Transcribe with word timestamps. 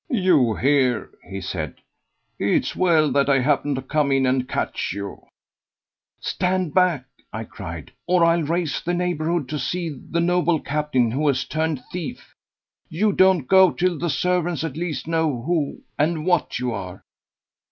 "You 0.09 0.55
here!" 0.55 1.11
he 1.29 1.41
said. 1.41 1.75
"It's 2.39 2.75
well 2.75 3.11
that 3.11 3.29
I 3.29 3.37
happened 3.39 3.75
to 3.75 3.83
come 3.83 4.11
in 4.11 4.25
and 4.25 4.49
catch 4.49 4.93
you." 4.93 5.27
"Stand 6.19 6.73
back!" 6.73 7.05
I 7.31 7.43
cried, 7.43 7.91
"or 8.07 8.25
I'll 8.25 8.41
raise 8.41 8.81
the 8.81 8.95
neighbourhood 8.95 9.47
to 9.49 9.59
see 9.59 9.89
the 9.89 10.19
noble 10.19 10.59
captain 10.59 11.11
who 11.11 11.27
has 11.27 11.45
turned 11.45 11.83
thief. 11.91 12.33
You 12.89 13.11
don't 13.13 13.45
go 13.47 13.69
till 13.71 13.99
the 13.99 14.09
servants 14.09 14.63
at 14.63 14.75
least 14.75 15.05
know 15.05 15.43
who 15.43 15.83
and 15.99 16.25
what 16.25 16.57
you 16.57 16.71
are." 16.71 17.03